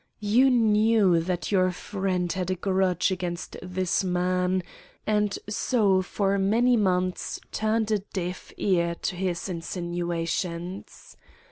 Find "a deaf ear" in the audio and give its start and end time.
7.91-8.95